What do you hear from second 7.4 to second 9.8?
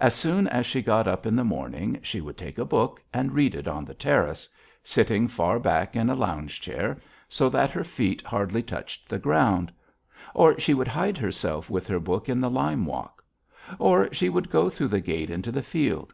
that her feet hardly touched the ground,